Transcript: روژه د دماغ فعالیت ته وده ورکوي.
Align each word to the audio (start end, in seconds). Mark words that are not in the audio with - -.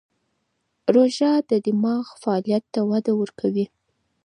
روژه 0.93 1.31
د 1.49 1.51
دماغ 1.65 2.05
فعالیت 2.21 2.63
ته 2.73 2.79
وده 2.91 3.11
ورکوي. 3.21 3.65